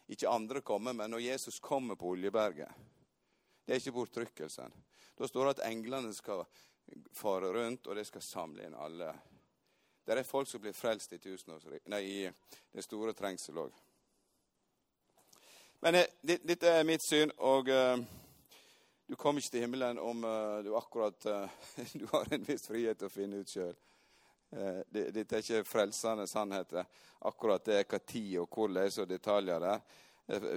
[0.09, 2.71] Ikke andre komme, men når Jesus kommer på Oljeberget.
[3.67, 4.73] Det er ikke bortrykkelsen.
[5.19, 6.47] Da står det at englene skal
[7.13, 9.11] fare rundt, og de skal samle inn alle.
[10.07, 11.21] Det er folk som blir frelst i,
[11.93, 13.77] nei, i det store trengsel òg.
[15.85, 18.01] Men eh, dette er mitt syn, og uh,
[19.11, 21.49] du kommer ikke til himmelen om uh, du akkurat uh,
[21.99, 23.73] Du har en viss frihet til å finne ut sjøl.
[24.55, 26.87] Uh, dette er ikke frelsende sannheter.
[27.27, 29.83] Akkurat det er hva tid og hvordan og detaljer der.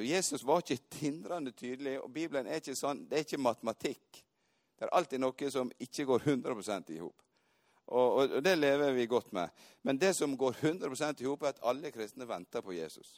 [0.05, 4.21] Jesus var ikke tindrende tydelig, og Bibelen er ikke sånn, det er ikke matematikk.
[4.77, 7.25] Det er alltid noe som ikke går 100 i hop.
[7.87, 9.49] Og, og, det lever vi godt med.
[9.81, 13.17] Men det som går 100 i hop, er at alle kristne venter på Jesus.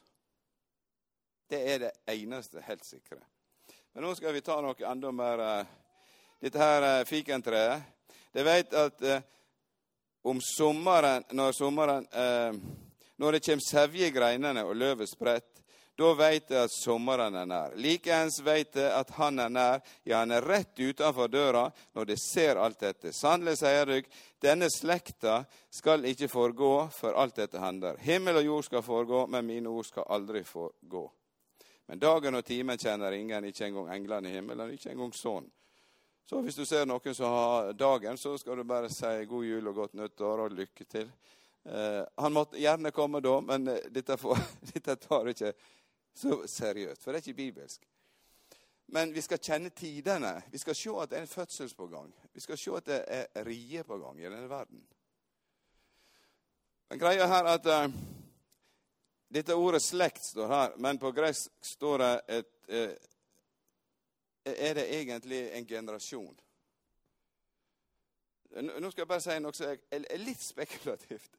[1.52, 3.20] Det er det eneste helt sikre.
[3.96, 5.68] Men nå skal vi ta noe enda mer uh,
[6.44, 7.86] Dette her uh, fikentreet.
[8.36, 9.22] De vet at eh,
[10.28, 12.04] om sommeren, når sommeren
[13.16, 15.64] Når det kommer sevje i greinene og løvet spredt,
[15.96, 17.80] da veit jeg at sommeren er nær.
[17.80, 22.20] Likeens veit jeg at han er nær, ja, han er rett utenfor døra når de
[22.20, 23.16] ser alt dette.
[23.16, 27.96] Sannelig sier dere, denne slekta skal ikke forgå før alt dette hender.
[28.04, 31.08] Himmel og jord skal forgå, men mine ord skal aldri forgå.
[31.86, 35.48] Men dagen og timen kjenner ingen, ikke engang englene i himmelen, ikke engang sånn.
[36.26, 39.68] Så hvis du ser noen som har dagen, så skal du bare si god jul
[39.70, 41.12] og godt nyttår og lykke til.
[41.66, 44.42] Eh, han måtte gjerne komme da, men eh, dette, får,
[44.74, 45.54] dette tar ikke
[46.16, 47.86] så seriøst, for det er ikke bibelsk.
[48.88, 50.34] Men vi skal kjenne tidene.
[50.52, 52.12] Vi skal se at det er en fødsel på gang.
[52.34, 54.82] Vi skal se at det er rie på gang i denne verden.
[56.90, 57.96] Men greia her er at uh,
[59.28, 62.96] dette ordet 'slekt' står her, men på gresk står det et eh,
[64.46, 66.36] Er det egentlig en generasjon?
[68.62, 71.32] Nå skal jeg bare si noe som er litt spekulativt.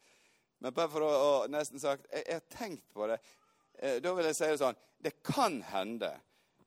[0.59, 3.21] Men bare for å, å nesten sagt jeg, har tenkt på det.
[3.79, 6.11] Eh, da vil jeg si det sånn Det kan hende.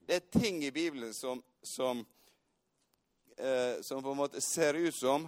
[0.08, 2.06] Det er ting i Bibelen som, som,
[3.38, 5.28] eh, som på en måte ser ut som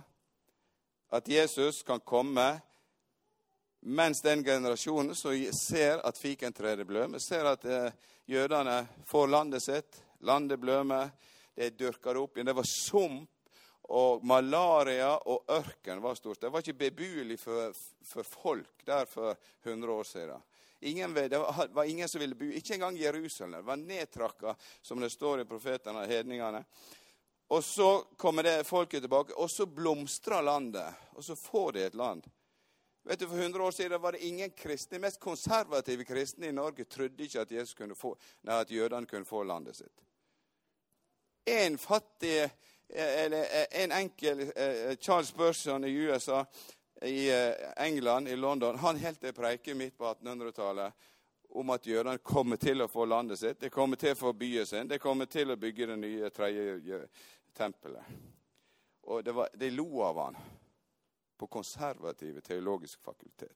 [1.11, 2.61] at Jesus kan komme
[3.81, 7.91] mens den generasjonen som ser at fikentreet blømmer, ser at eh,
[8.29, 11.09] jødene får landet sitt, landet blømmer,
[11.55, 12.47] det er dyrka opp igjen.
[12.47, 13.29] Det var sump
[13.91, 16.39] og malaria og ørken var stort.
[16.41, 17.73] Det var ikke bebuelig for,
[18.05, 20.45] for folk der for 100 år siden.
[20.83, 23.59] Ingen, det var ingen som ville bo, ikke engang Jerusalem.
[23.59, 26.63] Det var nedtrakka, som det står i profetene og hedningene.
[27.51, 31.03] Og så kommer det folket tilbake, og så blomstrer landet.
[31.13, 32.25] Og så får de et land.
[33.03, 34.99] Vet du, For 100 år siden var det ingen kristne.
[34.99, 39.25] Mest konservative kristne i Norge trodde ikke at, Jesus kunne få, nei, at jødene kunne
[39.25, 40.03] få landet sitt.
[41.45, 42.49] En fattig,
[42.89, 44.51] eller en enkel
[45.01, 46.43] Charles Burson i USA
[47.01, 50.93] i eh, England, i London, han holdt en preike midt på 1800-tallet
[51.49, 54.65] om at jødene kommer til å få landet sitt, de kommer til å få byen
[54.65, 57.01] sin, de kommer til å bygge det nye tredje
[57.57, 58.05] tempelet.
[59.09, 60.37] Og var, De lo av han
[61.41, 63.53] på konservative teologiske fakultet.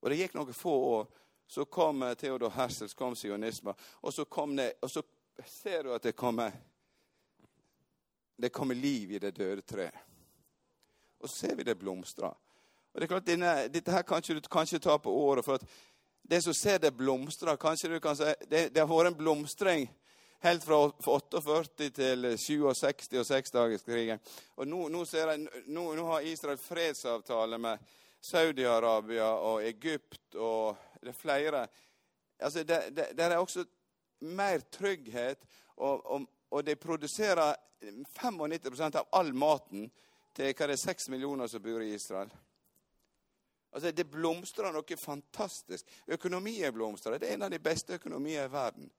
[0.00, 1.08] Og Det gikk noen få år,
[1.50, 5.02] så kom Theodor Hersel, kom sionisme, og så, kom det, og så
[5.46, 6.54] ser du at det kommer,
[8.38, 10.06] det kommer liv i det døde treet.
[11.18, 12.30] Og så ser vi det blomstre.
[12.92, 15.44] Og det er klart, denne, Dette her kan du kanskje ta på året.
[15.44, 15.66] for at
[16.22, 19.90] det som ser det blomstre Kanskje du kan si det, det har vært en blomstring
[20.40, 24.20] helt fra 48 til 67 og seksdagerskrigen.
[24.56, 31.08] Og nå, nå, jeg, nå, nå, har Israel fredsavtale med Saudi-Arabia og Egypt og det
[31.08, 31.66] er flere.
[32.40, 33.64] Altså, det, det, det er også
[34.20, 35.44] mer trygghet,
[35.76, 37.54] og, og, og de produserer
[38.20, 39.88] 95% av all maten
[40.36, 42.30] til hva det er 6 millioner som bor i Israel.
[43.72, 45.86] Altså, Det blomstrer noe fantastisk.
[46.06, 47.18] Økonomien blomstrer.
[47.18, 48.90] Det er en av de beste økonomiene i verden.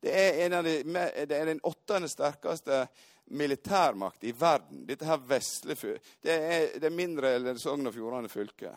[0.00, 0.82] Det er, de,
[1.26, 2.86] det er den åttende sterkeste
[3.30, 4.86] militærmakt i verden.
[4.86, 5.76] Dette her vesle
[6.22, 8.72] Det er det mindre eller Sogn og Fjordane fylke.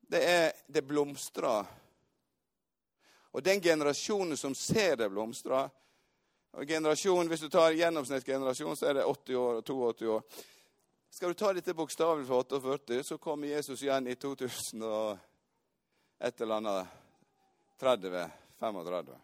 [0.00, 1.66] Det er Det blomstrer.
[3.32, 5.68] Og den generasjonen som ser det blomstre
[6.58, 10.22] generasjon, Hvis du tar gjennomsnittsgenerasjon, så er det 80 år og 82 år.
[11.10, 15.18] Skal du ta dette bokstavelig for 48, så kommer Jesus igjen i 2000 og
[16.20, 19.18] et eller annet 30-35.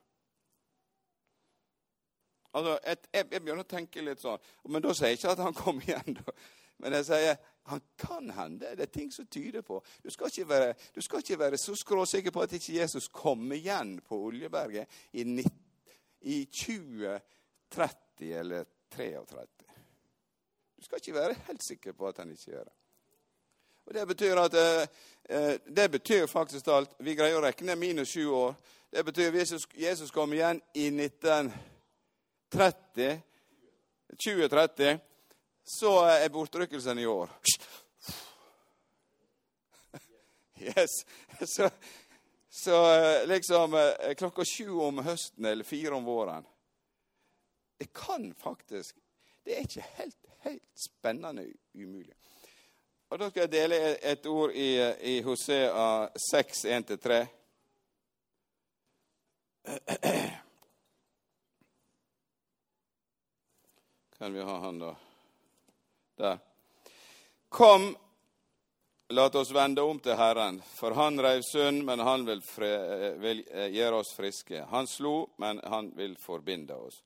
[2.56, 4.40] Altså, et, jeg, jeg, begynner å tenke litt sånn.
[4.72, 6.16] Men da sier jeg ikke at han kommer igjen.
[6.22, 6.34] Da.
[6.80, 8.72] Men jeg sier han kan hende.
[8.78, 9.80] Det er ting som tyder på.
[10.04, 13.96] Du skal ikke være, skal ikke være så skråsikker på at ikke Jesus kommer igjen
[14.06, 15.50] på Oljeberget i, 19,
[16.30, 19.46] i 2030 eller 33.
[20.76, 22.76] Du skal ikke være helt sikker på at han ikke gjør det.
[23.86, 24.88] Og Det betyr at eh,
[25.28, 28.54] eh det betyr faktisk alt Vi greier å regne minus sju år.
[28.90, 33.20] Det betyr at Jesus, Jesus kom igjen i 1930,
[34.16, 34.98] 2030,
[35.64, 37.30] så er bortrykkelsen i år.
[40.58, 40.90] Yes.
[41.44, 41.70] Så,
[42.48, 46.44] så eh, liksom klokka sju om høsten eller fire om våren
[47.76, 48.96] Det kan faktisk
[49.44, 52.14] Det er ikke helt helt spennende umulig.
[53.08, 54.70] Og Da skal jeg dele et ord i,
[55.14, 57.26] i Hosea 6, 1-3.
[64.18, 64.96] Kan vi ha han, da?
[66.16, 66.38] Der.
[67.48, 67.96] Kom,
[69.08, 72.70] la oss vende om til Herren, for han reiv synd, men han vil, fre,
[73.22, 74.64] vil eh, gjøre oss friske.
[74.72, 77.04] Han slo, men han vil forbinde oss.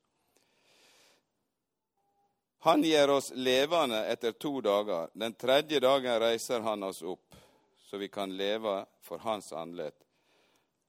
[2.63, 5.09] Han gjør oss levende etter to dager.
[5.13, 7.35] Den tredje dagen reiser han oss opp,
[7.81, 9.97] så vi kan leve for Hans andlet.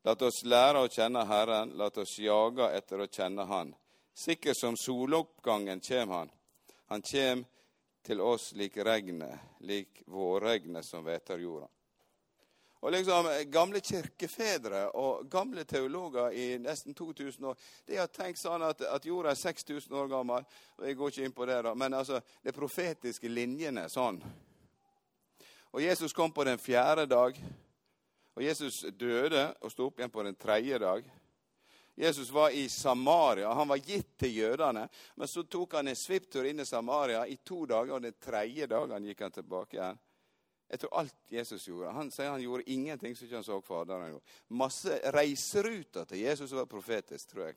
[0.04, 3.72] La oss lære å kjenne Herren, la oss jage etter å kjenne Han.
[4.14, 6.32] Sikkert som soloppgangen kjem Han.
[6.92, 7.46] Han kjem
[8.04, 11.70] til oss lik regnet, lik vårregnet som hveter jorda.
[12.82, 18.64] Og liksom Gamle kirkefedre og gamle teologer i nesten 2000 år de har tenkt sånn
[18.66, 20.46] at, at jorda er 6000 år gammel.
[20.78, 24.18] og Jeg går ikke inn på det, da, men altså, de profetiske linjene sånn.
[25.72, 27.38] Og Jesus kom på den fjerde dag.
[28.36, 31.06] Og Jesus døde og sto opp igjen på den tredje dag.
[31.96, 33.54] Jesus var i Samaria.
[33.54, 34.88] Han var gitt til jødene.
[35.16, 38.68] Men så tok han en svipptur inn i Samaria i to dager, og den tredje
[38.72, 40.00] dagen gikk han tilbake igjen.
[40.72, 41.92] Jeg tror alt Jesus gjorde.
[41.92, 44.36] Han sier han gjorde ingenting som ikke han så Faderen gjorde.
[44.56, 47.56] Masse reiseruter til Jesus var profetisk, tror jeg.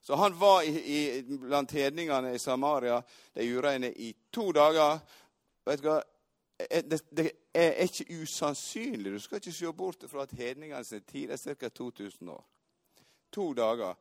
[0.00, 3.02] Så han var i, i, blant hedningene i Samaria,
[3.34, 4.98] de ureine, i to dager.
[5.68, 6.00] Vet du hva?
[6.58, 9.12] Eh, det, det, er ikke usannsynlig.
[9.12, 11.68] Du skal ikke se bort fra at hedningenes tid er ca.
[11.68, 12.44] 2000 år.
[13.30, 13.94] To dager.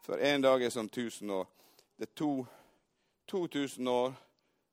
[0.00, 1.46] For én dag er som 1000 år.
[1.98, 2.46] Det er to,
[3.28, 4.14] 2000 år,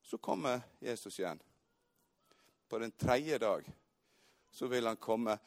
[0.04, 1.42] så kommer Jesus igjen
[2.70, 3.66] på den tredje dag
[4.52, 5.38] så vil han komme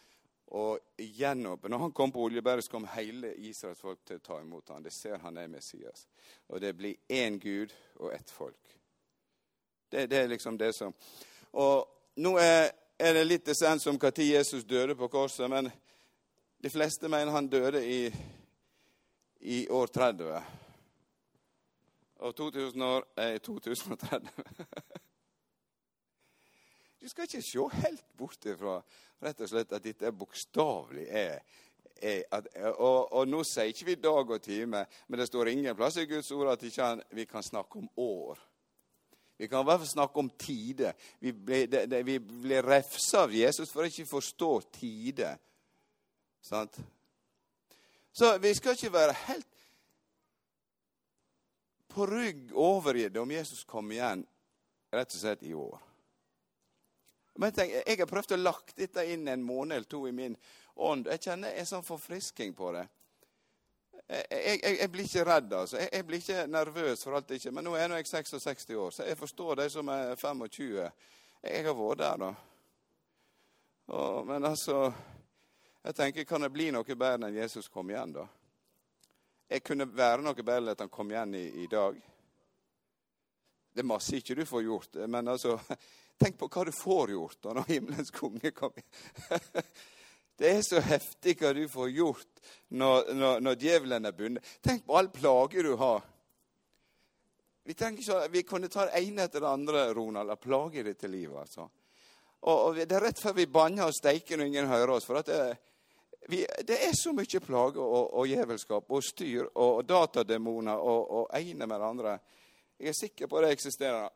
[0.53, 1.69] og gjenåpne.
[1.69, 4.83] Når han kom på Oljeberget, så kom hele Israels folk til å ta imot ham.
[4.85, 6.07] Det ser han er Messias.
[6.49, 8.77] Og det blir én Gud og ett folk.
[9.89, 10.95] Det, det, er liksom det som
[11.53, 15.71] Og nå er, er det litt essens om når Jesus døde på korset, men
[16.63, 18.13] de fleste mener han døde i,
[19.41, 20.43] i år 30.
[22.17, 24.29] Og 2000 år er 2030.
[27.03, 28.77] Du skal ikke se helt bort ifra
[29.23, 31.41] rett og slett at dette bokstavelig er,
[31.99, 32.47] er at,
[32.77, 36.07] og, og, nå sier ikke vi dag og time, men det står ingen plass i
[36.07, 38.39] Guds ord at ikke vi kan snakke om år.
[39.35, 40.93] Vi kan i hvert fall snakke om tide.
[41.19, 45.35] Vi blir, det, refsa av Jesus for å ikke forstå tide.
[46.43, 46.79] Sant?
[48.15, 49.49] Så vi skal ikke være helt
[51.91, 54.23] på rygg overgitt om Jesus kommer igjen
[54.95, 55.81] rett og slett i år.
[57.35, 60.37] Men tenk, Jeg har prøvd å lagt dette inn en måned eller to i min
[60.75, 61.07] ånd.
[61.07, 62.87] Jeg kjenner en sånn forfrisking på det.
[64.13, 65.79] Jeg, jeg, jeg, blir ikke redd, altså.
[65.81, 67.55] Jeg, jeg, blir ikke nervøs for alt det ikke.
[67.57, 70.91] Men nå er jeg 66 år, så jeg forstår de som er 25.
[71.43, 72.33] Jeg har vært der, da.
[73.93, 74.93] Og, men altså
[75.83, 78.29] Jeg tenker, kan det bli noe bedre enn Jesus kom igjen, da?
[79.51, 81.97] Jeg kunne være noe bedre enn at han kom igjen i, i dag.
[83.73, 85.59] Det er masse ikke du får gjort, men altså
[86.23, 88.85] Tenk på hva du får gjort når himmelens konge kommer.
[90.39, 92.43] Det er så heftig hva du får gjort
[92.79, 94.53] når, når, når djevelen er bundet.
[94.65, 96.05] Tenk på all plage du har.
[97.65, 101.11] Vi, så, vi kunne ta det ene etter det andre, Ronald, av plager i dette
[101.11, 101.37] livet.
[101.45, 101.69] altså.
[102.41, 105.07] Og, og, Det er rett før vi banner og steiker når ingen hører oss.
[105.07, 105.57] for det,
[106.29, 111.39] vi, det er så mye plage og, og djevelskap og styr og datademoner og, og
[111.39, 112.19] ene med det andre.
[112.83, 114.09] Jeg er sikker på det eksisterer.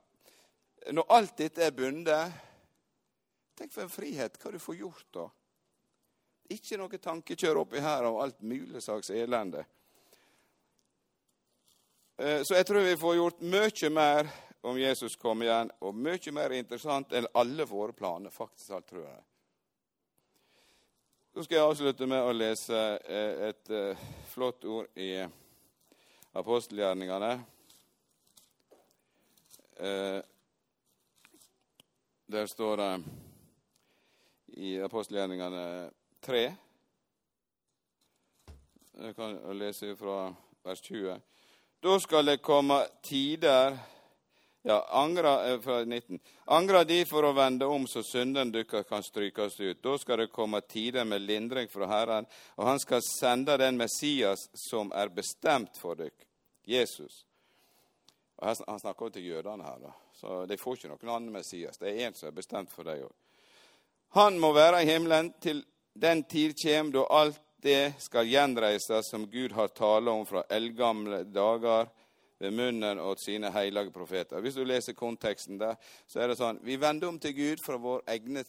[0.90, 2.42] Når alt dette er bundet
[3.56, 5.22] Tenk for en frihet, hva du får gjort da.
[6.52, 9.62] Ikke noe tankekjør oppi her av alt mulig slags elende.
[12.20, 14.28] Eh, så jeg tror vi får gjort mye mer
[14.60, 18.30] om Jesus kommer igjen, og mye mer interessant enn alle våre planer.
[18.30, 19.24] faktisk alt, tror jeg.
[21.32, 25.12] Så skal jeg avslutte med å lese eh, et eh, flott ord i
[26.36, 27.55] apostelgjerningene.
[32.26, 32.92] Der står det
[34.56, 35.90] i apostelgjerningene
[36.24, 36.44] tre
[38.96, 40.32] Jeg kan lese fra
[40.64, 41.20] vers 20.
[41.84, 43.76] Da skal det komme tider
[44.66, 46.18] ja, angra, eh, fra 19.
[46.44, 49.82] Angra de for å vende om så synden dykkar kan strykes ut.
[49.82, 54.48] Da skal det komme tider med lindring fra Herren, og han skal sende den Messias
[54.58, 56.26] som er bestemt for dykk,
[56.66, 57.26] Jesus.
[58.36, 59.92] Og her, han snakker til jødene her, da.
[60.12, 61.78] så de får ikke noen annen Messias.
[61.80, 63.14] Det er én som er bestemt for dem òg.
[64.16, 65.64] Han må være i himmelen til
[65.96, 71.24] den tid kjem da alt det skal gjenreises som Gud har talt om fra eldgamle
[71.24, 71.88] dager
[72.38, 74.40] ved munnen og sine hellige profeter.
[74.40, 75.76] Hvis du leser konteksten der,
[76.06, 78.44] så er det sånn Vi vender om til Gud fra våre egne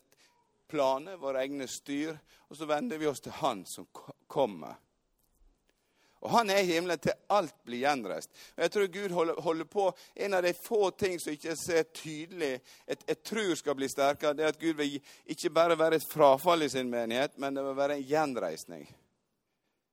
[0.67, 2.17] planer, våre egne styr,
[2.49, 3.87] og så vender vi oss til Han som
[4.27, 4.75] kommer.
[6.21, 8.29] Og Han er i himmelen til alt blir gjenreist.
[8.57, 11.83] Og Jeg tror Gud holder, holder, på En av de få ting som ikke ser
[11.93, 12.53] tydelig
[12.87, 16.07] et, et tror skal bli sterkere, det er at Gud vil ikke bare være et
[16.07, 18.87] frafall i sin menighet, men det vil være en gjenreisning.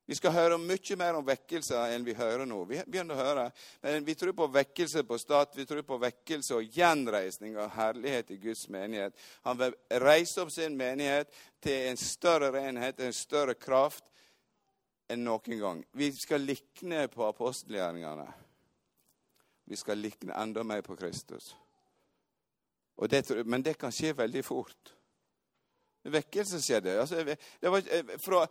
[0.06, 2.58] Vi skal høre mye mer om vekkelser enn vi hører nå.
[2.68, 3.44] Vi begynner å høre,
[3.80, 8.34] men Vi tror på vekkelse på stat, vi tror på vekkelse og gjenreisning av herlighet
[8.34, 9.16] i Guds menighet.
[9.48, 11.32] Han vil reise opp sin menighet
[11.64, 14.04] til en større renhet, en større kraft
[15.14, 15.84] enn noen gang.
[15.96, 18.26] Vi skal likne på apostelgjerningene.
[19.64, 21.54] Vi skal likne enda mer på Kristus.
[23.10, 24.92] Det, men det kan skje veldig fort.
[26.04, 26.98] Vekkelse skjedde.
[27.00, 27.24] Altså,
[27.60, 27.82] det var
[28.22, 28.44] fra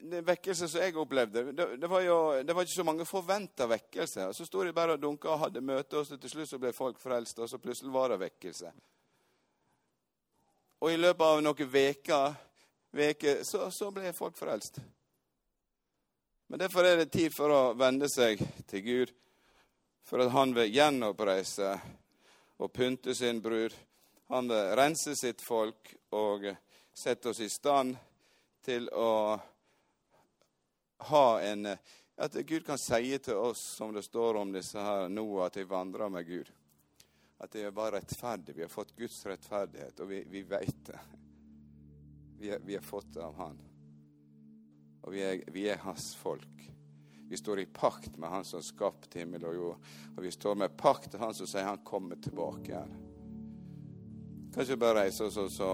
[0.00, 3.66] den vekkelse som jeg opplevde Det, det var jo det var ikke så mange forventa
[3.66, 4.32] vekkelser.
[4.32, 6.72] Så sto de bare og dunka og hadde møte, og så til slutt så ble
[6.72, 8.72] folk frelst, og så plutselig var det vekkelse.
[10.80, 11.68] Og i løpet av noen
[12.94, 14.78] uker så, så ble folk frelst.
[16.46, 19.12] Men derfor er det tid for å vende seg til Gud,
[20.04, 21.72] for at han vil gjenoppreise
[22.60, 23.74] og pynte sin brud.
[24.28, 26.46] Han vil rense sitt folk og
[26.94, 27.96] sette oss i stand
[28.64, 29.38] til å
[31.10, 31.76] ha en
[32.16, 35.64] At Gud kan si til oss, som det står om disse her nå, at de
[35.66, 36.50] vandrer med Gud.
[37.42, 38.54] At det bare rettferdig.
[38.54, 41.00] Vi har fått Guds rettferdighet, og vi, vi veit det.
[42.38, 43.58] Vi, vi har fått det av Han.
[45.04, 46.50] Og vi er, vi er hans folk.
[47.28, 49.92] Vi står i pakt med Han som skapte himmel og jord.
[50.16, 52.96] Og vi står med pakt til Han som sier Han kommer tilbake igjen.
[54.54, 55.70] Kanskje bare reise oss og så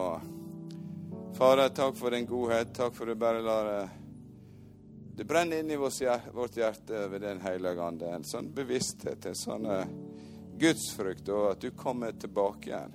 [1.36, 2.72] Fader, takk for din godhet.
[2.74, 3.68] Takk for du bare lar
[5.20, 8.08] det brenner inn i vårt hjerte ved Den hellige ande.
[8.08, 9.90] En sånn bevissthet, en sånn eh,
[10.60, 12.94] gudsfrykt, og at du kommer tilbake igjen.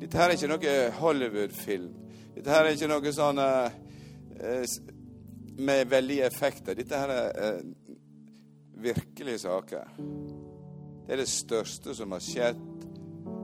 [0.00, 1.92] Dette her er ikke noe Hollywood-film.
[2.34, 3.78] Dette her er ikke noe sånn uh,
[5.56, 6.74] med veldige effekter.
[6.74, 7.60] Dette her er eh,
[8.84, 9.90] virkelige saker.
[11.04, 12.62] Det er det største som har skjedd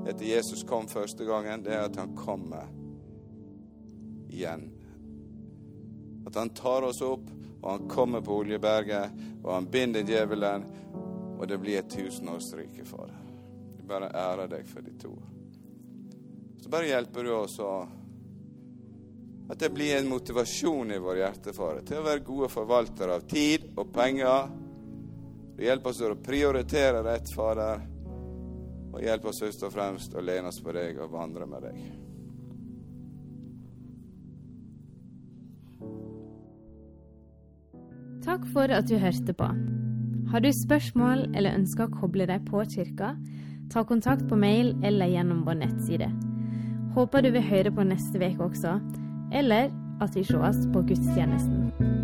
[0.08, 2.68] etter Jesus kom første gangen, det er at han kommer
[4.30, 4.70] igjen.
[6.26, 7.28] At han tar oss opp,
[7.60, 10.64] og han kommer på Oljeberget, og han binder djevelen,
[11.38, 13.16] og det blir et tusenårsrike for det.
[13.90, 15.22] bare ære deg for ditt ord.
[16.62, 17.72] Så bare hjelper du oss å
[19.50, 23.64] At det blir en motivasjon i vår hjertefare til å være gode forvaltere av tid
[23.74, 24.52] og penger.
[25.56, 27.82] Du hjelper oss å prioritere rett, Fader.
[28.94, 31.82] Og hjelp oss først og fremst å lene oss på deg og vandre med deg.
[38.22, 39.50] Takk for at du hørte på.
[40.30, 43.16] Har du spørsmål eller ønsker å koble deg på kirka,
[43.72, 46.10] ta kontakt på mail eller gjennom vår nettside.
[46.94, 48.78] Håper du vil høre på neste uke også,
[49.32, 49.70] eller
[50.00, 51.99] at vi sees på gudstjenesten.